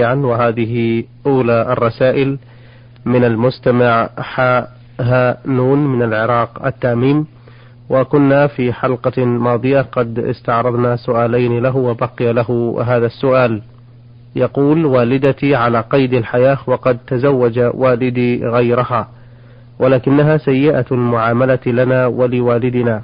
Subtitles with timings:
[0.00, 2.38] وهذه أولى الرسائل
[3.04, 4.08] من المستمع
[5.00, 7.26] ها نون من العراق التاميم
[7.90, 13.62] وكنا في حلقة ماضية قد استعرضنا سؤالين له وبقي له هذا السؤال.
[14.36, 19.08] يقول والدتي على قيد الحياة وقد تزوج والدي غيرها
[19.78, 23.02] ولكنها سيئة المعاملة لنا ولوالدنا.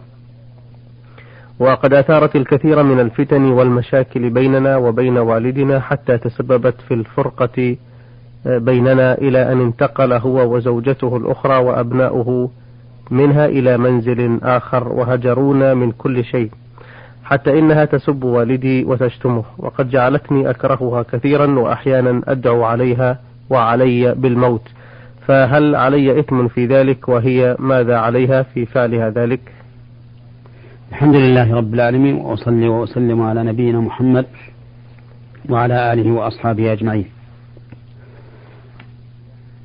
[1.63, 7.77] وقد أثارت الكثير من الفتن والمشاكل بيننا وبين والدنا حتى تسببت في الفرقة
[8.46, 12.50] بيننا إلى أن انتقل هو وزوجته الأخرى وأبناؤه
[13.11, 16.50] منها إلى منزل آخر وهجرونا من كل شيء
[17.25, 19.44] حتى إنها تسب والدي وتشتمه.
[19.58, 23.19] وقد جعلتني أكرهها كثيرا وأحيانا أدعو عليها
[23.50, 24.69] وعلي بالموت.
[25.27, 29.41] فهل علي إثم في ذلك؟ وهي ماذا عليها في فعلها ذلك؟
[30.93, 34.27] الحمد لله رب العالمين وأصلي وأسلم على نبينا محمد
[35.48, 37.06] وعلى آله وأصحابه أجمعين.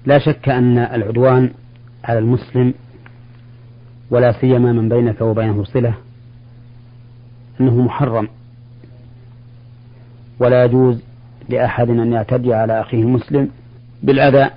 [0.05, 1.51] لا شك أن العدوان
[2.04, 2.74] على المسلم
[4.12, 5.93] ولا سيما من بينك وبينه صلة
[7.62, 8.27] أنه محرم.
[10.40, 11.04] ولا يجوز
[11.49, 13.49] لأحد أن يعتدي على أخيه المسلم
[14.04, 14.49] بالأذى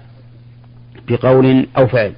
[1.09, 2.13] بقول أو فعل.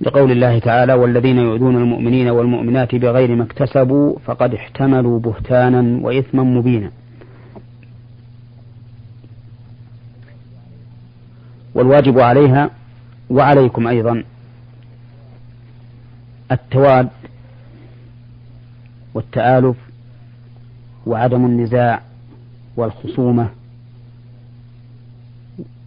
[0.00, 6.90] لقول الله تعالى والذين يؤذون المؤمنين والمؤمنات بغير ما اكتسبوا فقد احتملوا بهتانا وإثما مبينا.
[11.74, 12.70] والواجب عليها
[13.30, 14.24] وعليكم أيضا
[16.52, 17.08] التواد
[19.14, 19.76] والتآلف
[21.06, 22.00] وعدم النزاع
[22.76, 23.48] والخصومة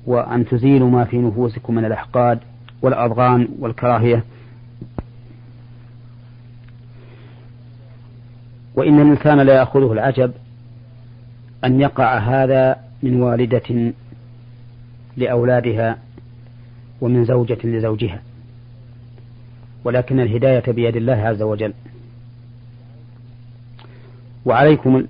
[0.05, 2.39] وأن تزيلوا ما في نفوسكم من الأحقاد.
[2.83, 4.23] والأضغان والكراهية.
[8.75, 10.31] وإن الإنسان لا يأخذه العجب
[11.65, 13.93] أن يقع هذا من والدة
[15.17, 15.97] لأولادها
[17.01, 18.21] ومن زوجة لزوجها.
[19.83, 21.73] ولكن الهداية بيد الله عز وجل.
[24.45, 25.05] وعليكم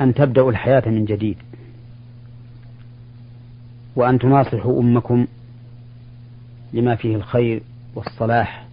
[0.00, 1.36] أن تبدأوا الحياة من جديد.
[3.96, 5.26] وأن تناصحوا أمكم
[6.76, 7.62] لما فيه الخير
[7.94, 8.66] والصلاح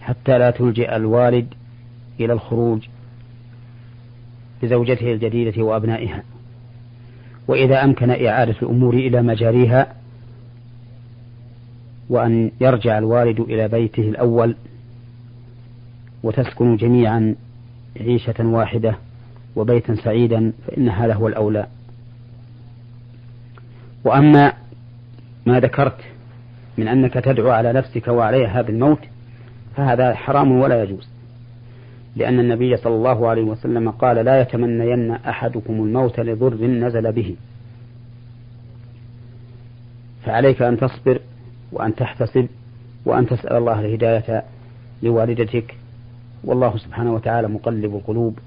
[0.00, 1.46] حتى لا تلجئ الوالد
[2.20, 2.88] إلى الخروج
[4.62, 6.22] بزوجته الجديدة وأبنائها.
[7.48, 9.94] وإذا أمكن إعادة الأمور إلى مجاريها
[12.08, 14.54] وأن يرجع الوالد إلى بيته الأول
[16.22, 17.34] وتسكنوا جميعا
[18.00, 18.94] عيشة واحدة
[19.56, 21.66] وبيتا سعيدا فإن هذا هو الأولى.
[24.04, 24.52] وأما
[25.48, 26.00] ما ذكرت
[26.78, 28.98] من أنك تدعو على نفسك وعليها هذا الموت
[29.76, 31.08] فهذا حرام ولا يجوز.
[32.16, 37.36] لأن النبي صلى الله عليه وسلم قال لا يتمنين أحدكم الموت لضر نزل به.
[40.24, 41.20] فعليك أن تصبر
[41.72, 42.48] وأن تحتسب
[43.04, 44.42] وأن تسأل الله الهداية
[45.02, 45.76] لوالدتك
[46.44, 48.38] والله سبحانه وتعالى مقلب القلوب.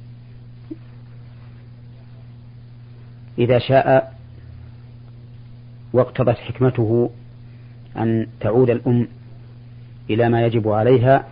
[3.37, 4.13] إذا شاء
[5.93, 7.09] واقتضت حكمته
[7.97, 9.07] أن تعود الأم
[10.09, 11.25] إلى ما يجب عليها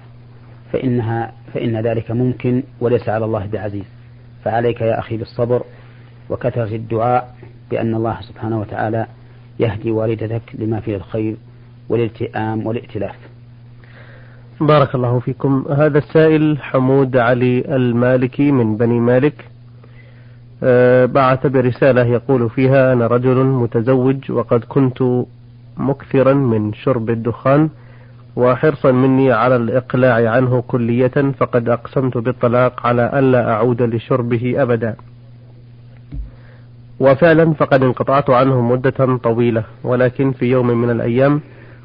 [0.71, 3.85] فإنها فإن ذلك ممكن وليس على الله بعزيز.
[4.43, 5.63] فعليك يا أخي بالصبر
[6.29, 7.35] وكثرة الدعاء
[7.71, 9.05] بأن الله سبحانه وتعالى
[9.59, 11.35] يهدي والدتك لما فيه الخير
[11.89, 13.15] والالتئام والائتلاف.
[14.61, 15.65] بارك الله فيكم.
[15.69, 19.45] هذا السائل حمود علي المالكي من بني مالك.
[21.05, 25.03] بعث برسالة يقول فيها أنا رجل متزوج وقد كنت
[25.77, 27.69] مكثرا من شرب الدخان
[28.35, 34.95] وحرصا مني على الإقلاع عنه كلية فقد أقسمت بالطلاق على ألا أعود لشربه أبدا.
[36.99, 41.41] وفعلا فقد انقطعت عنه مدة طويلة ولكن في يوم من الأيام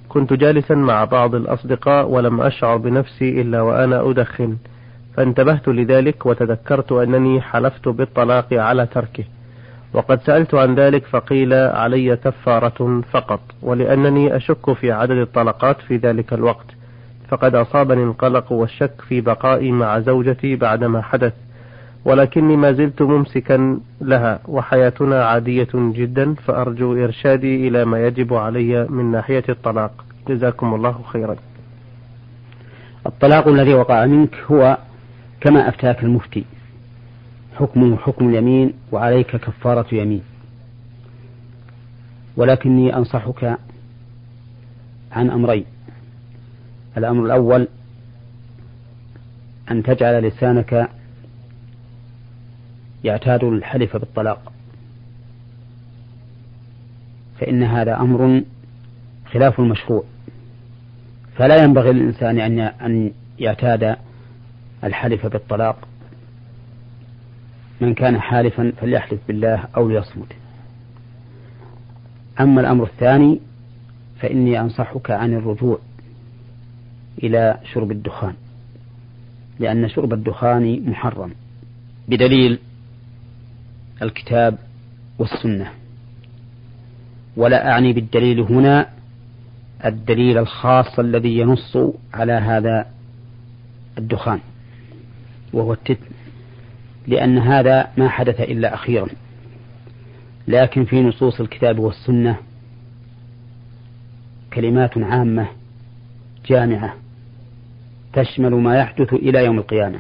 [0.09, 4.57] كنت جالسا مع بعض الأصدقاء ولم أشعر بنفسي إلا وأنا أدخن.
[5.17, 9.25] فانتبهت لذلك وتذكرت أنني حلفت بالطلاق على تركه.
[9.93, 16.33] وقد سألت عن ذلك فقيل علي كفارة فقط ولأنني أشك في عدد الطلقات في ذلك
[16.33, 16.67] الوقت.
[17.29, 21.33] فقد أصابني القلق والشك في بقائي مع زوجتي بعدما حدث
[22.05, 29.11] ولكني ما زلت ممسكا لها وحياتنا عادية جدا فأرجو إرشادي إلى ما يجب علي من
[29.11, 30.05] ناحية الطلاق.
[30.29, 31.37] جزاكم الله خيرا.
[33.07, 34.79] الطلاق الذي وقع منك هو
[35.41, 36.45] كما أفتاك المفتي.
[37.57, 40.23] حكمه حكم اليمين وعليك كفارة يمين.
[42.37, 43.59] ولكني أنصحك
[45.13, 45.65] عن أمرين.
[46.97, 47.69] الأمر الأول
[49.71, 50.89] أن تجعل لسانك
[53.05, 54.53] يعتاد الحلف بالطلاق.
[57.41, 58.43] فإن هذا أمر
[59.33, 60.05] خلاف المشروع.
[61.37, 63.97] فلا ينبغي للإنسان أن يعتاد
[64.85, 65.89] الحلف بالطلاق.
[67.81, 70.33] من كان حالفا فليحلف بالله أو ليصمت.
[72.41, 73.41] أما الأمر الثاني
[74.21, 75.79] فإني أنصحك عن الرجوع
[77.23, 78.35] إلى شرب الدخان
[79.59, 81.31] لأن شرب الدخان محرم
[82.09, 82.59] بدليل
[84.03, 84.59] الكتاب
[85.19, 85.71] والسنة.
[87.37, 88.91] ولا أعني بالدليل هنا
[89.85, 91.79] الدليل الخاص الذي ينص
[92.15, 92.87] على هذا
[93.99, 94.41] الدخان.
[95.55, 96.07] وهو التتم
[97.07, 99.09] لأن هذا ما حدث إلا أخيرا.
[100.49, 102.37] لكن في نصوص الكتاب والسنة
[104.53, 105.47] كلمات عامة
[106.47, 106.95] جامعة
[108.13, 109.99] تشمل ما يحدث إلى يوم القيامة.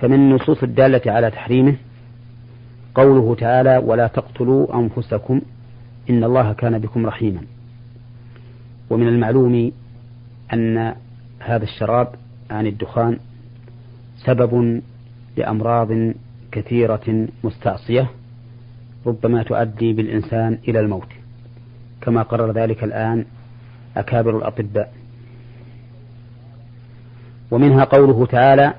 [0.00, 1.76] فمن النصوص الدالة على تحريمه
[2.94, 5.40] قوله تعالى ولا تقتلوا أنفسكم
[6.10, 7.40] إن الله كان بكم رحيما
[8.90, 9.72] ومن المعلوم
[10.52, 10.94] أن
[11.40, 12.14] هذا الشراب
[12.52, 13.18] عن الدخان
[14.16, 14.82] سبب
[15.36, 16.12] لأمراض
[16.52, 18.10] كثيرة مستعصية
[19.06, 21.08] ربما تؤدي بالإنسان إلى الموت.
[22.00, 23.24] كما قرر ذلك الآن
[23.96, 24.92] أكابر الأطباء.
[27.50, 28.74] ومنها قوله تعالى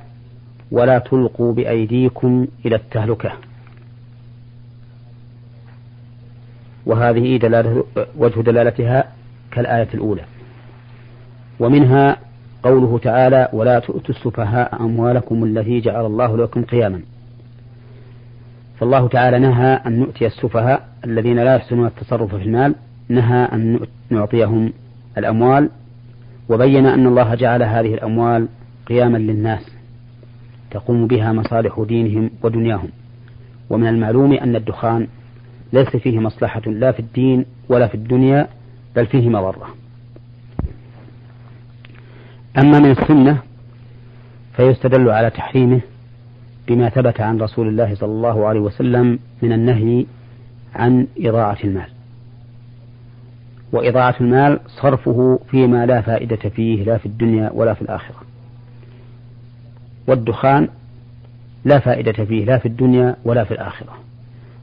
[0.72, 3.32] ولا تلقوا بأيديكم إلى التهلكة.
[6.86, 7.84] وهذه دلالة
[8.18, 9.12] وجه دلالتها
[9.52, 10.24] كالآية الأولى.
[11.60, 12.18] ومنها
[12.64, 17.02] قوله تعالى ولا تؤتوا السفهاء أموالكم التي جعل الله لكم قياما.
[18.80, 22.76] فالله تعالى نهى أن نؤتي السفهاء الذين لا يحسنون التصرف في المال
[23.10, 23.80] نهى أن
[24.10, 24.74] نعطيهم
[25.18, 25.70] الأموال
[26.50, 28.48] وبين أن الله جعل هذه الأموال
[28.88, 29.72] قياما للناس
[30.72, 32.90] تقوم بها مصالح دينهم ودنياهم.
[33.70, 35.08] ومن المعلوم أن الدخان
[35.74, 38.48] ليس فيه مصلحة لا في الدين ولا في الدنيا
[38.96, 39.83] بل فيه مضرة.
[42.58, 43.38] أما من السنة
[44.56, 45.82] فيستدل على تحريمه
[46.68, 50.06] بما ثبت عن رسول الله صلى الله عليه وسلم من النهي
[50.76, 51.88] عن إضاعة المال.
[53.72, 58.16] وإضاعة المال صرفه فيما لا فائدة فيه لا في الدنيا ولا في الآخرة.
[60.08, 60.68] والدخان
[61.66, 63.94] لا فائدة فيه لا في الدنيا ولا في الآخرة.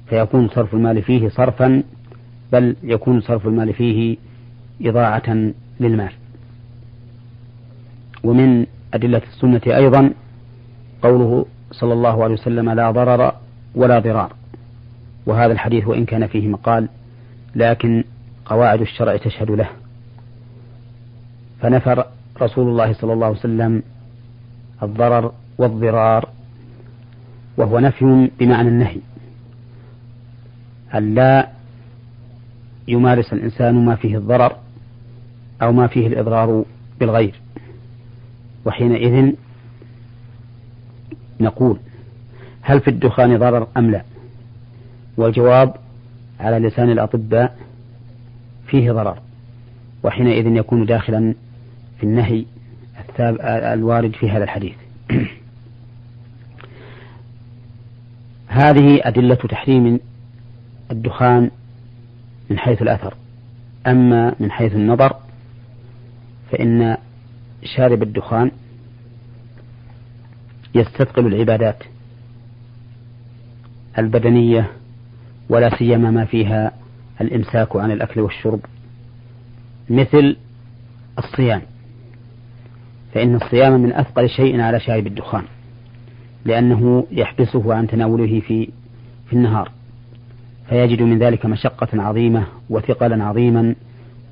[0.08, 1.82] فيكون صرف المال فيه صرفا
[2.52, 4.16] بل يكون صرف المال فيه
[4.82, 6.12] إضاعة للمال.
[8.24, 10.12] ومن أدلة السنة أيضا
[11.02, 13.34] قوله صلى الله عليه وسلم لا ضرر
[13.74, 14.32] ولا ضرار.
[15.26, 16.88] وهذا الحديث وإن كان فيه مقال
[17.54, 18.04] لكن
[18.44, 19.68] قواعد الشرع تشهد له.
[21.60, 22.06] فنفر
[22.42, 23.82] رسول الله صلى الله عليه وسلم
[24.82, 26.28] الضرر والضرار
[27.56, 29.00] وهو نفي بمعنى النهي.
[30.94, 31.48] أن لا
[32.88, 34.56] يمارس الإنسان ما فيه الضرر
[35.62, 36.64] أو ما فيه الإضرار
[37.00, 37.40] بالغير.
[38.64, 39.32] وحينئذ
[41.40, 41.78] نقول
[42.62, 44.02] هل في الدخان ضرر أم لا؟
[45.16, 45.74] والجواب
[46.40, 47.58] على لسان الأطباء
[48.66, 49.18] فيه ضرر
[50.02, 51.34] وحينئذ يكون داخلا
[51.98, 52.44] في النهي
[53.44, 54.74] الوارد في هذا الحديث.
[58.48, 60.00] هذه أدلة تحريم
[60.90, 61.50] الدخان
[62.50, 63.14] من حيث الأثر
[63.86, 65.16] أما من حيث النظر
[66.52, 66.96] فإن
[67.64, 68.50] شارب الدخان
[70.74, 71.82] يستثقل العبادات
[73.98, 74.70] البدنية
[75.48, 76.72] ولا سيما ما فيها
[77.20, 78.60] الإمساك عن الأكل والشرب
[79.90, 80.36] مثل
[81.18, 81.62] الصيام.
[83.14, 85.44] فإن الصيام من أثقل شيء على شارب الدخان
[86.44, 88.68] لأنه يحبسه عن تناوله في
[89.26, 89.70] في النهار.
[90.68, 93.74] فيجد من ذلك مشقة عظيمة وثقلا عظيما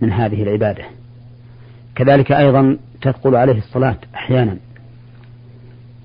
[0.01, 0.85] من هذه العبادة.
[1.95, 4.57] كذلك أيضا تثقل عليه الصلاة أحيانا.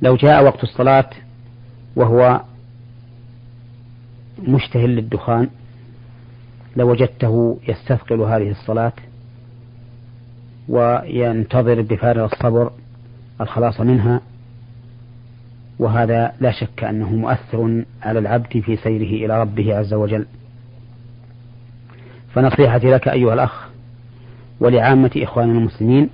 [0.02, 1.10] لو جاء وقت الصلاة
[1.96, 2.42] وهو
[4.48, 5.50] مشتهل للدخان
[6.76, 8.94] لوجدته يستثقل هذه الصلاة
[10.70, 12.72] وينتظر بفارغ الصبر
[13.42, 14.22] الخلاص منها
[15.80, 20.26] وهذا لا شك أنه مؤثر على العبد في سيره إلى ربه عز وجل.
[22.34, 23.70] فنصيحتي لك أيها الأخ
[24.60, 26.10] ولعامة إخواننا المسلمين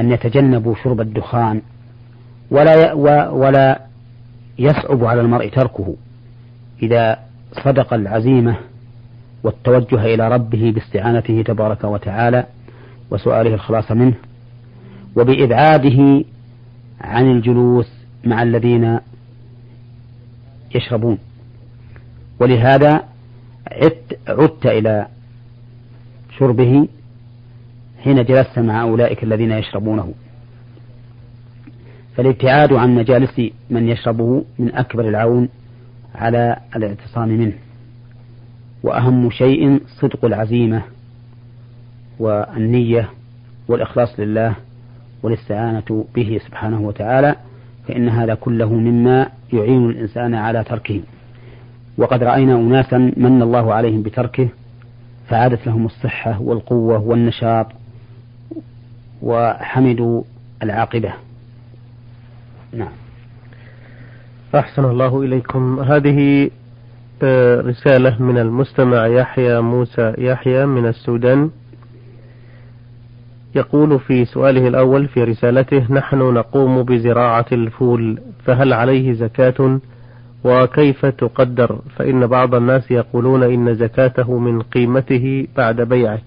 [0.00, 1.62] أن يتجنبوا شرب الدخان
[2.50, 2.92] ولا
[3.32, 3.80] ولا
[4.58, 5.96] يصعب على المرء تركه
[6.82, 7.18] إذا
[7.64, 8.56] صدق العزيمة
[9.42, 12.46] والتوجه إلى ربه باستعانته تبارك وتعالى
[13.10, 14.14] وسؤاله الخلاص منه
[15.16, 16.24] وبإبعاده
[17.00, 17.92] عن الجلوس
[18.24, 18.98] مع الذين
[20.74, 21.18] يشربون.
[22.40, 23.04] ولهذا
[23.72, 25.06] عدت, عدت إلى
[26.38, 26.88] شربه
[28.04, 30.14] حين جلست مع أولئك الذين يشربونه.
[32.16, 33.40] فالابتعاد عن مجالس
[33.70, 35.48] من يشربه من أكبر العون
[36.14, 37.52] على الاعتصام منه
[38.82, 40.82] وأهم شيء صدق العزيمة
[42.18, 43.08] والنية
[43.68, 44.54] والإخلاص لله
[45.22, 47.36] والاستعانة به سبحانه وتعالى
[47.88, 51.00] فإن هذا كله مما يعين الإنسان على تركه.
[51.98, 54.48] وقد رأينا أناسا من الله عليهم بتركه
[55.28, 57.66] فعادت لهم الصحة والقوة والنشاط
[59.22, 60.22] وحمدوا
[60.62, 61.12] العاقبة.
[62.72, 62.92] نعم.
[64.54, 65.80] أحسن الله إليكم.
[65.80, 66.50] هذه
[67.22, 71.50] آه، رسالة من المستمع يحيى موسى يحيى من السودان.
[73.54, 79.80] يقول في سؤاله الأول في رسالته نحن نقوم بزراعة الفول فهل عليه زكاة؟
[80.44, 86.18] وكيف تقدر؟ فإن بعض الناس يقولون إن زكاته من قيمته بعد بيعه.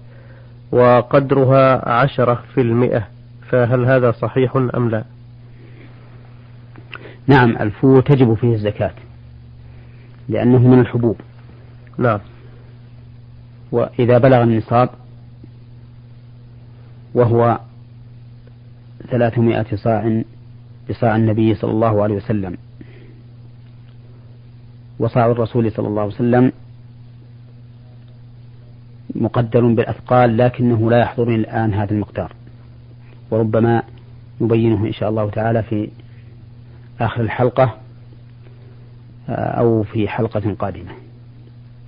[0.76, 3.08] وقدرها عشرة في المئة
[3.48, 5.04] فهل هذا صحيح أم لا؟
[7.26, 8.92] نعم الفول تجب فيه الزكاة
[10.28, 11.16] لأنه من الحبوب.
[11.98, 12.18] نعم.
[13.72, 14.88] وإذا بلغ النصاب
[17.14, 17.58] وهو
[19.10, 20.22] ثلاثمائة صاع
[20.90, 22.56] بصاع النبي صلى الله عليه وسلم
[24.98, 26.52] وصاع الرسول صلى الله عليه وسلم
[29.20, 32.32] مقدر بالأثقال لكنه لا يحضرني الآن هذا المقدار.
[33.30, 33.82] وربما
[34.40, 35.88] نبينه إن شاء الله تعالى في
[37.00, 37.74] آخر الحلقة
[39.28, 40.92] آه، أو في حلقة قادمة.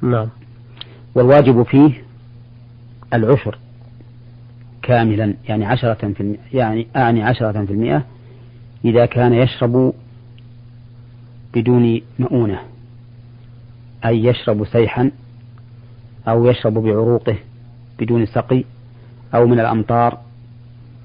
[0.03, 0.29] نعم.
[1.15, 2.03] والواجب فيه
[3.15, 3.59] العشر
[4.83, 8.05] كاملا يعني عشرة في المئة يعني أعني عشرة في المئة
[8.85, 9.95] إذا كان يشرب
[11.55, 12.59] بدون مؤونة
[14.05, 15.11] أي يشرب سيحا
[16.29, 17.37] أو يشرب بعروقه
[17.99, 18.65] بدون سقي
[19.35, 20.19] أو من الأمطار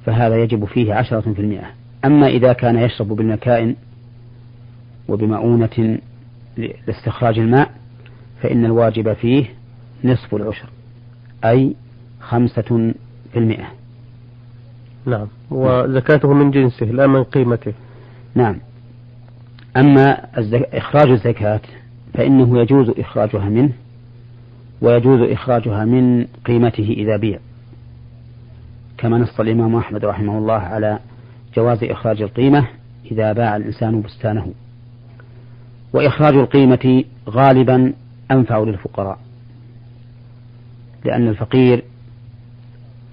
[0.05, 1.65] فهذا يجب فيه عشرة في المئة.
[2.05, 3.75] أما إذا كان يشرب بالمكائن
[5.07, 5.97] وبمؤونة
[6.57, 7.71] لاستخراج الماء
[8.41, 9.45] فإن الواجب فيه
[10.03, 10.69] نصف العشر
[11.45, 11.75] أي
[12.21, 12.93] خمسة
[13.33, 13.67] في المئة.
[15.05, 15.27] نعم.
[15.51, 17.73] وزكاته من جنسه لا من قيمته.
[18.35, 18.59] نعم.
[19.77, 20.17] أما
[20.73, 21.61] إخراج الزكاة
[22.13, 23.73] فإنه يجوز إخراجها منه
[24.83, 27.39] ويجوز إخراجها من قيمته إذا بيع.
[28.97, 30.99] كما نص الإمام أحمد رحمه الله على
[31.55, 32.67] جواز إخراج القيمة
[33.11, 34.53] إذا باع الإنسان بستانه.
[35.93, 37.93] وإخراج القيمة غالبا
[38.31, 39.19] أنفع للفقراء
[41.05, 41.83] لأن الفقير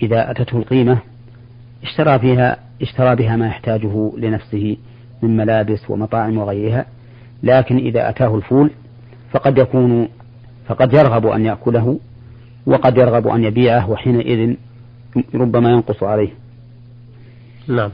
[0.03, 0.99] إذا أتته القيمة
[1.83, 4.77] اشترى فيها اشترى بها ما يحتاجه لنفسه
[5.23, 6.87] من ملابس ومطاعم وغيرها
[7.43, 8.71] لكن إذا أتاه الفول
[9.31, 10.09] فقد يكون
[10.71, 11.99] فقد يرغب أن يأكله
[12.67, 14.55] وقد يرغب أن يبيعه وحينئذ
[15.35, 16.29] ربما ينقص عليه.
[17.69, 17.91] نعم.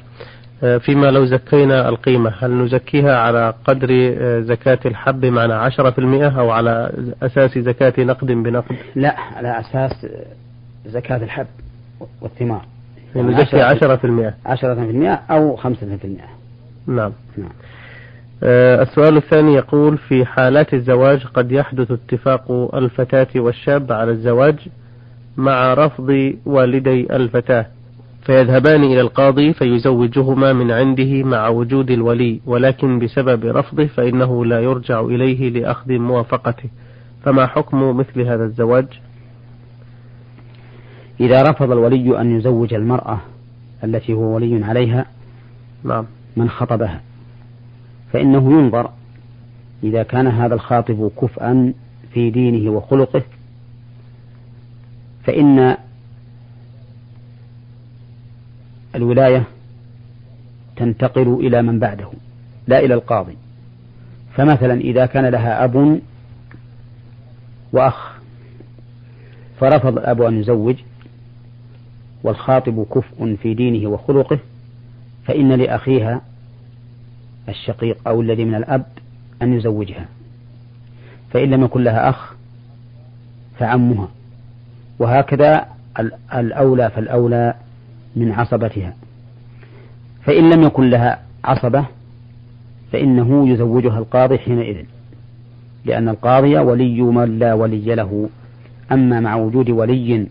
[0.62, 5.98] آه، فيما لو زكينا القيمة هل نزكيها على قدر آه، زكاة الحب معنى عشرة في
[5.98, 6.92] المئة أو على
[7.22, 10.06] أساس زكاة نقد بنقد؟ لا على أساس
[10.86, 11.46] زكاة الحب
[12.20, 12.64] والثمار.
[13.16, 14.34] يعني نزكي عشرة في المئة.
[14.46, 16.28] عشرة في المئة أو خمسة في المئة.
[16.86, 17.12] نعم.
[17.36, 17.50] نعم.
[18.42, 24.56] السؤال الثاني يقول في حالات الزواج قد يحدث اتفاق الفتاة والشاب على الزواج
[25.36, 27.66] مع رفض والدي الفتاة
[28.26, 35.00] فيذهبان إلى القاضي فيزوجهما من عنده مع وجود الولي ولكن بسبب رفضه فإنه لا يرجع
[35.00, 36.68] إليه لأخذ موافقته.
[37.24, 38.86] فما حكم مثل هذا الزواج؟
[41.20, 43.20] إذا رفض الولي أن يزوج المرأة
[43.84, 45.06] التي هو ولي عليها
[45.84, 46.04] نعم.
[46.36, 47.00] من خطبها؟
[48.12, 48.90] فإنه ينظر
[49.82, 51.72] إذا كان هذا الخاطب كفءا
[52.12, 53.22] في دينه وخلقه
[55.24, 55.76] فإن
[58.94, 59.44] الولاية
[60.76, 62.10] تنتقل إلى من بعده
[62.66, 63.36] لا إلى القاضي.
[64.34, 66.00] فمثلا إذا كان لها أب
[67.72, 68.16] وأخ
[69.60, 70.76] فرفض الأب أن يزوج
[72.22, 74.38] والخاطب كفء في دينه وخلقه
[75.24, 76.22] فإن لأخيها
[77.48, 78.86] الشقيق أو الذي من الأب
[79.42, 80.06] أن يزوجها.
[81.30, 82.34] فإن لم يكن لها أخ
[83.58, 84.08] فعمها.
[84.98, 85.66] وهكذا
[86.34, 87.54] الأولى فالأولى
[88.16, 88.94] من عصبتها.
[90.22, 91.84] فإن لم يكن لها عصبة
[92.92, 94.84] فإنه يزوجها القاضي حينئذ.
[95.84, 98.28] لأن القاضي ولي من لا ولي له.
[98.92, 100.26] أما مع وجود ولي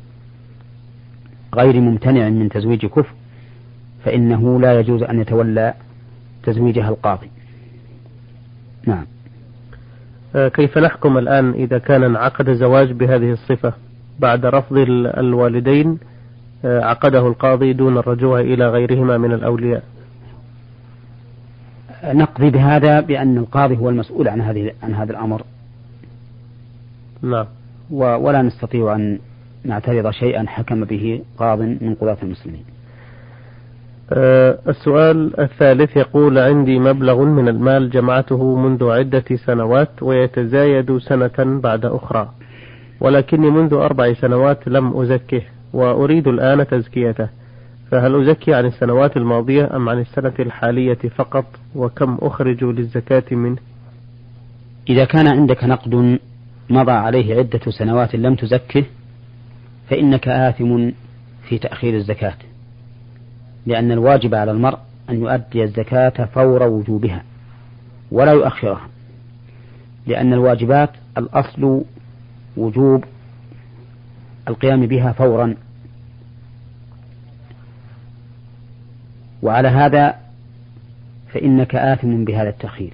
[1.56, 3.14] غير ممتنع من تزويج كفر
[4.04, 5.74] فإنه لا يجوز أن يتولى
[6.46, 7.30] تزويجها القاضي.
[8.88, 9.06] نعم.
[10.36, 13.74] آه، كيف نحكم الآن إذا كان انعقد زواج بهذه الصفة
[14.20, 14.78] بعد رفض
[15.18, 16.00] الوالدين
[16.66, 19.84] آه، عقده القاضي دون الرجوع إلى غيرهما من الأولياء؟
[22.04, 25.42] نقضي بهذا بأن القاضي هو المسؤول عن هذه عن هذا الأمر.
[27.22, 27.46] نعم.
[27.92, 29.20] ولا نستطيع أن
[29.64, 32.64] نعترض شيئا حكم به قاض من قضاة المسلمين.
[34.12, 42.30] السؤال الثالث يقول عندي مبلغ من المال جمعته منذ عدة سنوات ويتزايد سنة بعد أخرى
[43.00, 45.42] ولكني منذ أربع سنوات لم أزكه
[45.74, 47.30] وأريد الآن تزكيته
[47.92, 51.46] فهل أزكي عن السنوات الماضية أم عن السنة الحالية فقط؟
[51.76, 53.58] وكم أخرج للزكاة منه؟
[54.90, 56.20] إذا كان عندك نقد
[56.70, 58.84] مضى عليه عدة سنوات لم تزكه
[59.90, 60.90] فإنك آثم
[61.50, 62.36] في تأخير الزكاة.
[63.66, 64.78] لأن الواجب على المرء
[65.10, 67.24] أن يؤدي الزكاة فور وجوبها
[68.12, 68.88] ولا يؤخرها
[70.08, 71.84] لأن الواجبات الأصل
[72.58, 73.04] وجوب
[74.48, 75.56] القيام بها فورا.
[79.42, 80.16] وعلى هذا
[81.34, 82.94] فإنك آثم بهذا التأخير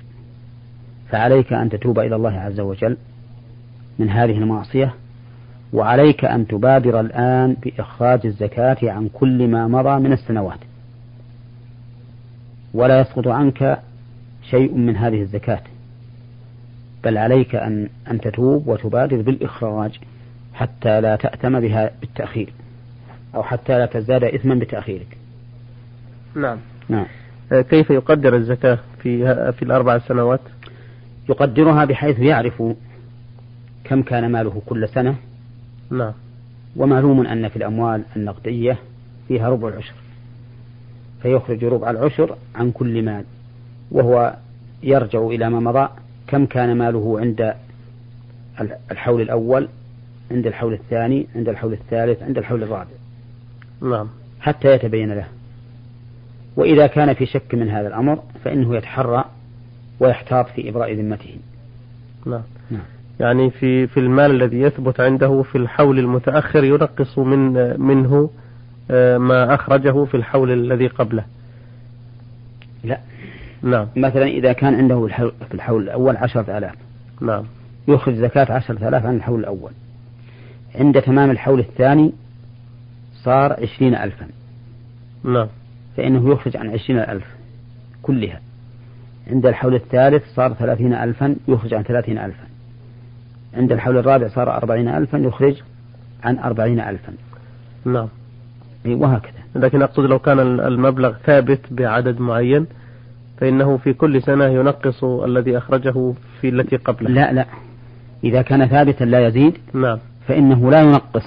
[1.09, 2.97] فعليك أن تتوب إلى الله عز وجل
[3.99, 4.93] من هذه المعصية
[5.73, 10.59] وعليك أن تبادر الآن بإخراج الزكاة عن كل ما مضى من السنوات.
[12.73, 13.79] ولا يسقط عنك
[14.49, 15.61] شيء من هذه الزكاة.
[17.03, 19.99] بل عليك أن أن تتوب وتبادر بالإخراج
[20.53, 22.53] حتى لا تأتم بها بالتأخير
[23.35, 25.17] أو حتى لا تزداد إثما بتأخيرك.
[26.35, 26.57] نعم.
[26.89, 27.05] نعم.
[27.51, 30.39] آه، كيف يقدر الزكاة في في الأربع سنوات؟
[31.29, 32.63] يقدرها بحيث يعرف
[33.83, 35.15] كم كان ماله كل سنة
[35.91, 36.13] نعم.
[36.75, 38.77] ومعلوم أن في الأموال النقدية
[39.27, 39.93] فيها ربع العشر
[41.21, 43.23] فيخرج ربع العشر عن كل مال
[43.91, 44.35] وهو
[44.83, 45.89] يرجع إلى ما مضى
[46.27, 47.53] كم كان ماله عند
[48.91, 49.67] الحول الأول
[50.31, 52.91] عند الحول الثاني عند الحول الثالث عند الحول الرابع.
[53.81, 54.07] نعم.
[54.39, 55.27] حتى يتبين له.
[56.55, 59.25] وإذا كان في شك من هذا الأمر فإنه يتحرى
[59.99, 61.37] ويحتاط في إبراء ذمته.
[62.25, 62.41] نعم.
[63.19, 68.29] يعني في في المال الذي يثبت عنده في الحول المتأخر ينقص من منه
[68.91, 71.25] آه، ما أخرجه في الحول الذي قبله.
[72.83, 72.99] لا.
[73.61, 73.87] نعم.
[73.95, 75.07] مثلا إذا كان عنده
[75.47, 76.75] في الحول الأول عشرة آلاف.
[77.21, 77.43] نعم.
[77.87, 79.71] يخرج زكاة عشرة آلاف عن الحول الأول.
[80.75, 82.13] عند تمام الحول الثاني
[83.23, 84.27] صار عشرين ألفا.
[85.23, 85.47] نعم.
[85.97, 87.25] فإنه يخرج عن عشرين ألف
[88.01, 88.39] كلها.
[89.31, 92.50] عند الحول الثالث صار ثلاثين ألفا يخرج عن ثلاثين ألفا.
[93.57, 95.61] عند الحول الرابع صار أربعين ألفا يخرج
[96.23, 97.13] عن أربعين ألفا.
[97.85, 98.07] نعم.
[98.85, 99.41] وهكذا.
[99.55, 102.65] لكن أقصد لو كان المبلغ ثابت بعدد معين
[103.37, 107.09] فإنه في كل سنة ينقص الذي أخرجه في التي قبله.
[107.09, 107.45] لا لا.
[108.23, 109.57] إذا كان ثابتا لا يزيد.
[109.73, 109.99] نعم.
[110.27, 111.25] فإنه لا ينقص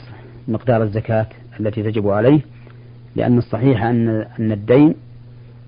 [0.48, 1.26] مقدار الزكاة
[1.60, 2.40] التي تجب عليه
[3.16, 4.08] لأن الصحيح أن
[4.38, 4.94] أن الدين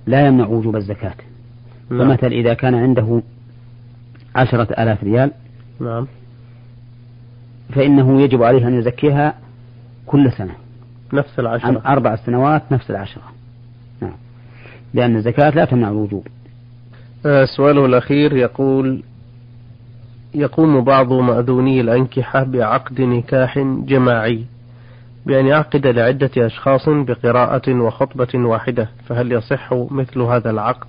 [0.07, 1.15] لا يمنع وجوب الزكاة.
[1.91, 2.09] نعم.
[2.09, 3.23] فمثل إذا كان عنده
[4.37, 5.31] عشرة آلاف ريال
[5.81, 6.07] نعم.
[7.75, 9.35] فإنه يجب عليه أن يزكيها
[10.07, 10.55] كل سنة.
[11.13, 11.67] نفس العشرة.
[11.67, 13.23] عن أربع سنوات نفس العشرة.
[14.01, 14.17] نعم.
[14.95, 16.27] لأن الزكاة لا تمنع الوجوب.
[17.27, 19.03] آه، سؤاله الأخير يقول
[20.35, 24.45] يقوم بعض مأذوني الأنكحة بعقد نكاح جماعي
[25.27, 30.87] بأن يعقد لعدة أشخاص بقراءة وخطبة واحدة فهل يصح مثل هذا العقد؟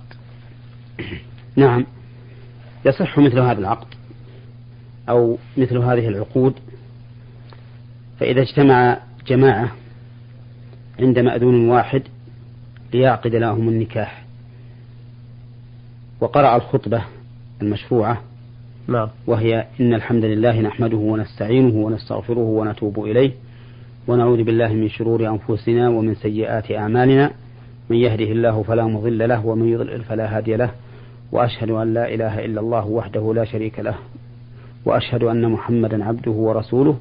[1.56, 1.86] نعم.
[2.84, 3.86] يصح مثل هذا العقد
[5.08, 6.54] أو مثل هذه العقود
[8.20, 9.72] فإذا اجتمع جماعة
[11.00, 12.02] عند مأذون واحد
[12.94, 14.24] ليعقد لهم النكاح.
[16.20, 17.02] وقرأ الخطبة
[17.62, 18.20] المشروعة.
[18.88, 19.08] نعم.
[19.26, 23.32] وهي إن الحمد لله نحمده ونستعينه ونستغفره ونتوب إليه.
[24.08, 27.30] ونعوذ بالله من شرور أنفسنا ومن سيئات أعمالنا.
[27.90, 30.70] من يهده الله فلا مضل له ومن يضلل فلا هادي له.
[31.32, 33.94] وأشهد أن لا إله إلا الله وحده لا شريك له.
[34.84, 36.96] وأشهد أن محمدا عبده ورسوله.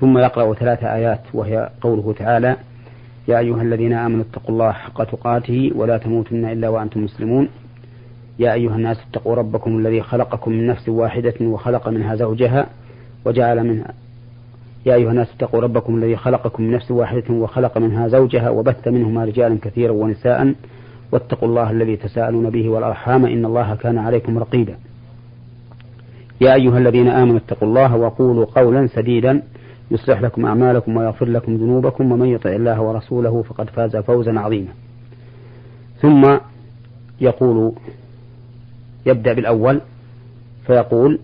[0.00, 2.56] ثم يقرأ ثلاث آيات وهي قوله تعالى
[3.28, 7.48] يا أيها الذين آمنوا اتقوا الله حق تقاته ولا تموتن إلا وأنتم مسلمون.
[8.38, 12.66] يا أيها الناس اتقوا ربكم الذي خلقكم من نفس واحدة وخلق منها زوجها
[13.24, 13.94] وجعل منها
[14.86, 19.24] يا أيها الناس اتقوا ربكم الذي خلقكم من نفس واحدة وخلق منها زوجها وبث منهما
[19.24, 20.54] رجالا كثيرا ونساء
[21.12, 24.74] واتقوا الله الذي تساءلون به والأرحام إن الله كان عليكم رقيبا.
[26.40, 29.42] يا أيها الذين آمنوا اتقوا الله وقولوا قولا سديدا
[29.92, 34.72] يصلح لكم أعمالكم ويغفر لكم ذنوبكم ومن يطع الله ورسوله فقد فاز فوزا عظيما.
[36.00, 36.36] ثم
[37.20, 37.72] يقول
[39.06, 39.80] يبدأ بالأول
[40.66, 41.18] فيقول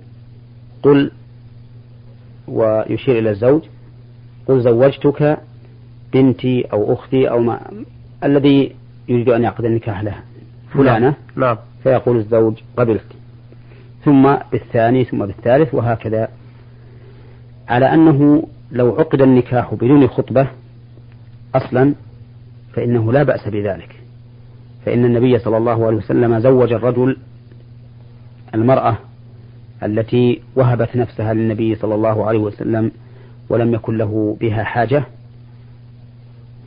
[0.83, 1.11] قل
[2.49, 3.63] ويشير إلى الزوج
[4.49, 5.39] قل زوجتك
[6.13, 7.61] بنتي أو أختي أو ما
[8.25, 8.75] الذي
[9.09, 10.23] يريد أن يعقد النكاح لها
[10.73, 11.07] فلانة.
[11.09, 11.57] نعم, نعم.
[11.83, 13.07] فيقول الزوج قبلت
[14.05, 16.29] ثم بالثاني ثم بالثالث وهكذا.
[17.69, 20.49] على أنه لو عقد النكاح بدون خطبة
[21.55, 21.95] أصلا
[22.73, 24.01] فإنه لا بأس بذلك.
[24.87, 27.17] فإن النبي صلى الله عليه وسلم زوج الرجل
[28.55, 28.97] المرأة
[29.83, 32.91] التي وهبت نفسها للنبي صلى الله عليه وسلم
[33.49, 35.05] ولم يكن له بها حاجة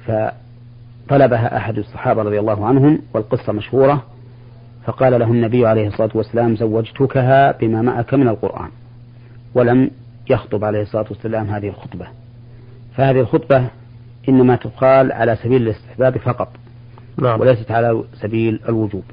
[0.06, 4.04] فطلبها أحد الصحابة رضي الله عنهم والقصة مشهورة
[4.86, 8.70] فقال له النبي عليه الصلاة والسلام زوجتكها بما معك من القرآن
[9.56, 9.92] ولم
[10.30, 12.08] يخطب عليه الصلاة والسلام هذه الخطبة.
[12.96, 13.68] فهذه الخطبة
[14.30, 16.50] إنما تقال على سبيل الاستحباب فقط
[17.22, 17.40] نعم.
[17.42, 19.04] وليست على سبيل الوجوب.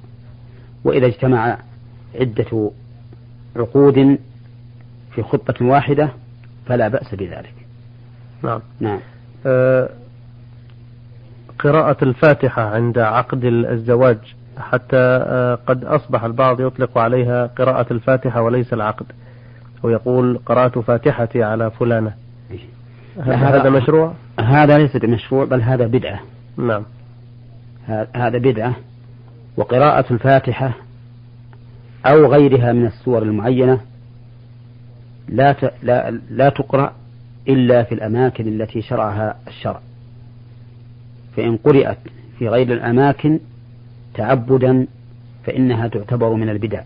[0.85, 1.59] وإذا اجتمع
[2.21, 2.71] عدة
[3.57, 4.19] عقود
[5.15, 6.11] في خطبة واحدة
[6.67, 7.55] فلا بأس بذلك.
[8.43, 8.61] نعم.
[8.81, 9.01] نعم.
[9.47, 9.89] آه
[11.59, 14.19] قراءة الفاتحة عند عقد الزواج
[14.59, 19.07] حتى آه قد أصبح البعض يطلق عليها قراءة الفاتحة وليس العقد.
[19.83, 22.13] ويقول قرأت فاتحتي على فلانة.
[23.21, 26.21] هذا مشروع؟ هذا ليس بمشروع بل هذا بدعة.
[26.57, 26.83] نعم.
[28.15, 28.77] هذا بدعة.
[29.57, 30.73] وقراءة الفاتحة
[32.07, 33.81] أو غيرها من السور المعينة
[35.29, 36.93] لا لا لا تقرأ
[37.49, 39.81] إلا في الأماكن التي شرعها الشرع.
[41.37, 41.99] فإن قرأت
[42.39, 43.39] في غير الأماكن
[44.15, 44.87] تعبدا
[45.45, 46.83] فإنها تعتبر من البدع.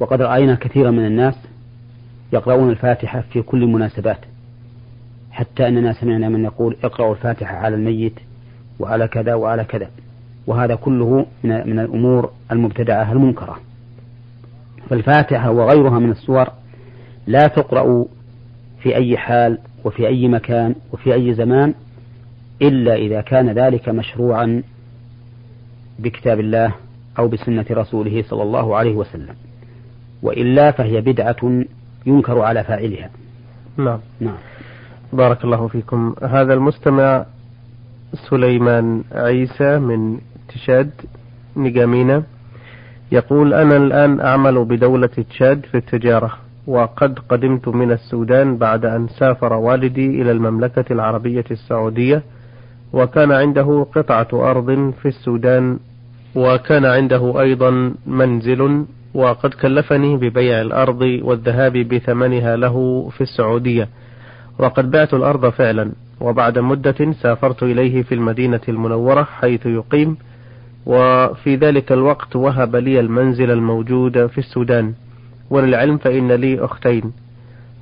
[0.00, 1.34] وقد رأينا كثيرا من الناس
[2.34, 4.18] يقرؤون الفاتحة في كل المناسبات.
[5.30, 8.14] حتى أننا سمعنا من يقول اقرأوا الفاتحة على الميت
[8.80, 9.90] وعلى كذا وعلى كذا.
[10.46, 13.60] وهذا كله من, من الأمور المبتدعة المنكرة.
[14.90, 16.46] فالفاتحة وغيرها من السور
[17.26, 18.04] لا تقرأ
[18.82, 21.74] في أي حال وفي أي مكان وفي أي زمان
[22.62, 24.62] إلا إذا كان ذلك مشروعا
[25.98, 26.74] بكتاب الله
[27.18, 29.34] أو بسنة رسوله صلى الله عليه وسلم.
[30.22, 31.64] وإلا فهي بدعة
[32.06, 33.10] ينكر على فاعلها.
[33.76, 33.98] نعم.
[34.20, 34.36] نعم.
[35.12, 36.14] بارك الله فيكم.
[36.22, 37.24] هذا المستمع
[38.30, 40.90] سليمان عيسى من تشاد
[41.56, 42.22] نجامينا
[43.12, 46.32] يقول أنا الآن أعمل بدولة تشاد في التجارة
[46.66, 52.22] وقد قدمت من السودان بعد أن سافر والدي إلى المملكة العربية السعودية
[52.92, 55.78] وكان عنده قطعة أرض في السودان
[56.34, 58.84] وكان عنده أيضا منزل
[59.14, 63.88] وقد كلفني ببيع الأرض والذهاب بثمنها له في السعودية.
[64.58, 70.16] وقد بعت الأرض فعلا وبعد مدة سافرت إليه في المدينة المنورة حيث يقيم
[70.86, 74.94] وفي ذلك الوقت وهب لي المنزل الموجود في السودان.
[75.50, 77.12] وللعلم فإن لي أختين.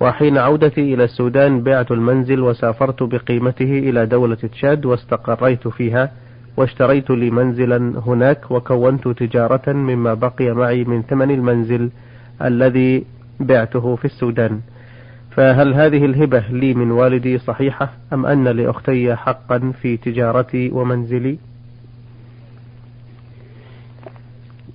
[0.01, 6.11] وحين عودتي إلى السودان بعت المنزل وسافرت بقيمته إلى دولة تشاد واستقريت فيها.
[6.57, 11.91] واشتريت لي منزلا هناك وكونت تجارة مما بقي معي من ثمن المنزل
[12.43, 13.05] الذي
[13.41, 14.61] بعته في السودان.
[15.31, 21.39] فهل هذه الهبة لي من والدي صحيحة أم أن لأختي حقا في تجارتي ومنزلي؟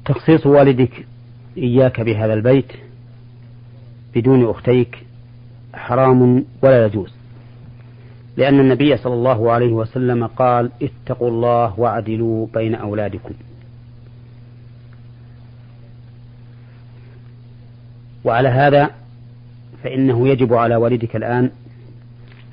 [0.06, 1.06] تخصيص والدك
[1.58, 2.72] إياك بهذا البيت
[4.16, 4.98] بدون أختيك
[5.74, 7.17] حرام ولا يجوز.
[8.38, 13.34] لأن النبي صلى الله عليه وسلم قال اتقوا الله واعدلوا بين أولادكم.
[18.24, 18.90] وعلى هذا
[19.84, 21.52] فإنه يجب على والدك الآن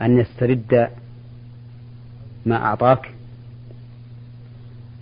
[0.02, 0.88] أن يسترد
[2.46, 3.10] ما أعطاك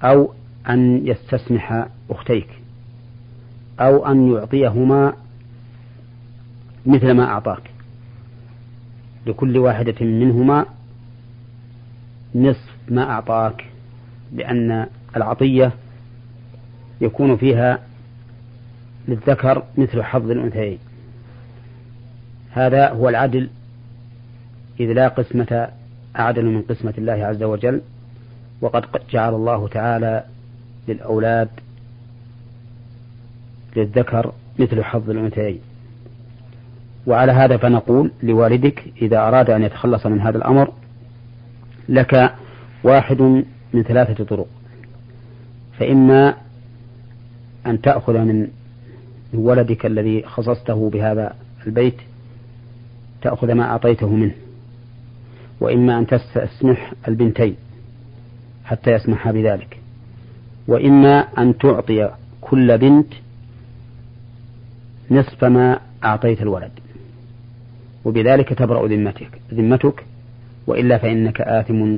[0.03, 0.33] أو
[0.68, 2.49] أن يستسمح أختيك
[3.81, 5.12] أو أن يعطيهما
[6.87, 7.72] مثل ما أعطاك.
[9.27, 10.67] لكل واحدة منهما
[12.35, 13.65] نصف ما أعطاك
[14.33, 15.73] لأن العطية
[17.01, 17.79] يكون فيها
[19.09, 20.79] للذكر مثل حظ الأنثيين.
[22.51, 23.49] هذا هو العدل
[24.81, 25.69] إذ لا قسمة
[26.19, 27.81] أعدل من قسمة الله عز وجل
[28.61, 30.25] وقد جعل الله تعالى
[30.89, 31.49] للأولاد
[33.77, 35.61] للذكر مثل حظ الأنثيين.
[37.07, 40.73] وعلى هذا فنقول لوالدك إذا أراد أن يتخلص من هذا الأمر
[41.88, 42.35] لك
[42.85, 43.23] واحد
[43.73, 44.47] من ثلاثة طرق.
[45.79, 46.35] فإما
[47.67, 48.49] أن تأخذ من
[49.35, 51.35] ولدك الذي خصصته بهذا
[51.67, 51.97] البيت
[53.23, 54.35] تأخذ ما أعطيته منه
[55.61, 57.57] وإما أن تستسمح البنتين
[58.65, 59.79] حتى يسمحا بذلك
[60.69, 62.11] وإما أن تعطي
[62.41, 63.12] كل بنت
[65.11, 66.71] نصف ما أعطيت الولد.
[68.05, 70.05] وبذلك تبرأ ذمتك ذمتك
[70.67, 71.97] وإلا فإنك آثم.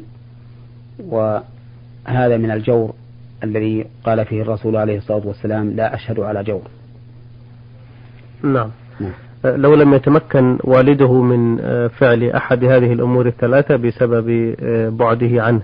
[1.09, 2.95] وهذا من الجور
[3.45, 6.62] الذي قال فيه الرسول عليه الصلاة والسلام لا أشهد على جور.
[8.43, 9.12] نعم, نعم.
[9.45, 11.57] لو لم يتمكن والده من
[11.88, 14.55] فعل أحد هذه الأمور الثلاثة بسبب
[14.99, 15.62] بعده عنه.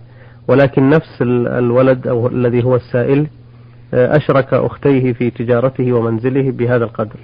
[0.49, 3.27] ولكن نفس الولد أو الذي هو السائل
[3.95, 7.17] أشرك أختيه في تجارته ومنزله بهذا القدر.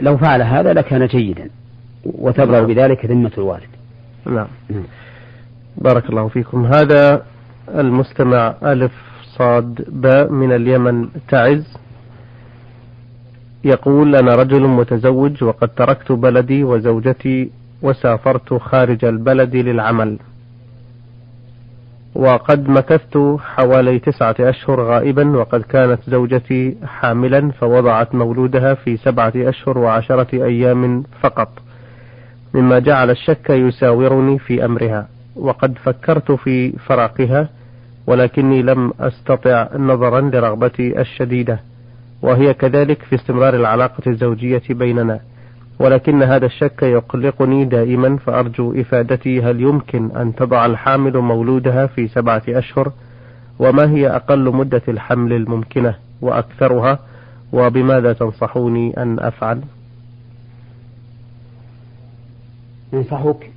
[0.00, 1.50] لو فعل هذا لكان جيدا.
[2.04, 2.60] وتبرأ.
[2.60, 3.68] بذلك ذمة الوالد
[4.26, 4.46] نعم.
[4.70, 4.84] نعم
[5.76, 7.22] بارك الله فيكم هذا
[7.74, 8.92] المستمع ألف
[9.38, 11.76] صاد باء من اليمن تعز
[13.64, 17.50] يقول أنا رجل متزوج وقد تركت بلدي وزوجتي
[17.82, 20.18] وسافرت خارج البلد للعمل
[22.14, 29.78] وقد مكثت حوالي تسعة أشهر غائبا وقد كانت زوجتي حاملا فوضعت مولودها في سبعة أشهر
[29.78, 31.48] وعشرة أيام فقط
[32.54, 37.48] مما جعل الشك يساورني في أمرها وقد فكرت في فراقها
[38.06, 41.60] ولكني لم أستطع نظرا لرغبتي الشديدة
[42.22, 45.20] وهي كذلك في استمرار العلاقة الزوجية بيننا
[45.78, 52.42] ولكن هذا الشك يقلقني دائما فأرجو إفادتي هل يمكن أن تضع الحامل مولودها في سبعة
[52.48, 52.92] أشهر؟
[53.58, 56.98] وما هي أقل مدة الحمل الممكنة وأكثرها؟
[57.52, 59.60] وبماذا تنصحوني أن أفعل؟
[62.94, 63.50] ننصحك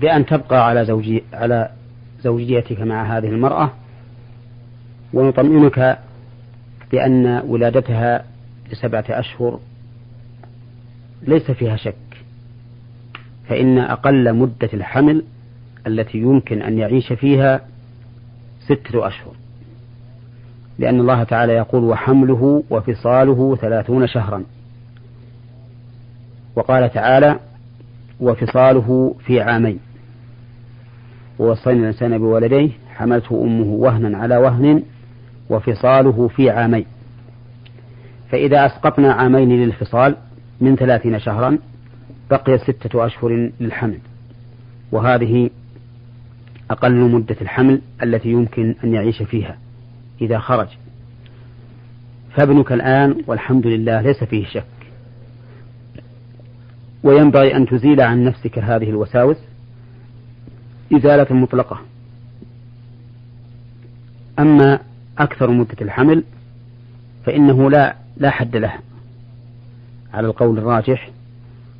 [0.00, 1.70] بأن تبقى على زوجي على
[2.20, 3.70] زوجيتك مع هذه المرأة
[5.12, 5.98] ونطمئنك
[6.92, 8.24] بأن ولادتها
[8.72, 9.60] لسبعة أشهر
[11.22, 11.94] ليس فيها شك
[13.48, 15.24] فإن أقل مدة الحمل
[15.86, 17.60] التي يمكن أن يعيش فيها
[18.60, 19.34] ستة أشهر.
[20.78, 24.44] لأن الله تعالى يقول وحمله وفصاله ثلاثون شهرا
[26.56, 27.38] وقال تعالى
[28.20, 29.78] وفصاله في عامين.
[31.38, 34.82] ووصينا الإنسان بولديه حملته أمه وهنا على وهن
[35.50, 36.84] وفصاله في عامين.
[38.30, 40.16] فإذا أسقطنا عامين للفصال
[40.60, 41.58] من ثلاثين شهرا
[42.30, 43.98] بقي ستة أشهر للحمل.
[44.92, 45.50] وهذه
[46.70, 49.58] أقل مدة الحمل التي يمكن أن يعيش فيها
[50.20, 50.68] إذا خرج.
[52.36, 54.73] فابنك الآن والحمد لله ليس فيه شك.
[57.04, 59.36] وينبغي أن تزيل عن نفسك هذه الوساوس
[60.96, 61.80] إزالة مطلقة.
[64.38, 64.78] أما
[65.18, 66.24] أكثر مدة الحمل
[67.26, 68.72] فإنه لا لا حد له.
[70.14, 71.10] على القول الراجح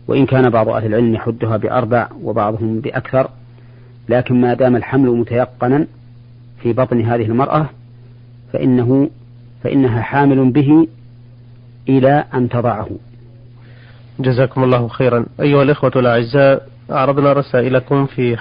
[0.09, 3.31] وإن كان بعض أهل العلم يحدها بأربع وبعضهم بأكثر
[4.09, 5.87] لكن ما دام الحمل متيقنا
[6.63, 7.71] في بطن هذه المرأة
[8.53, 9.11] فإنه
[9.63, 10.89] فإنها حامل به
[11.89, 12.89] إلى أن تضعه.
[14.19, 15.27] جزاكم الله خيرا.
[15.41, 18.37] أيها الإخوة الأعزاء أعرضنا رسائلكم في